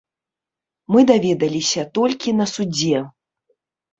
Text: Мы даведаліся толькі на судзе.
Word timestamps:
Мы 0.93 1.03
даведаліся 1.11 1.83
толькі 1.97 2.35
на 2.39 2.45
судзе. 2.55 2.97